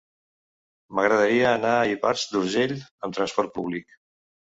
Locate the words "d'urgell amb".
2.35-3.19